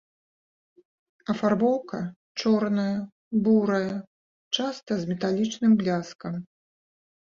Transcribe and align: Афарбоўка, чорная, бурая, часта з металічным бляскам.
Афарбоўка, 1.33 1.99
чорная, 2.39 2.87
бурая, 3.45 3.93
часта 4.61 4.91
з 5.05 5.15
металічным 5.15 5.71
бляскам. 5.81 6.45